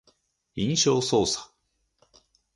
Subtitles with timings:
[0.55, 1.53] 印象操作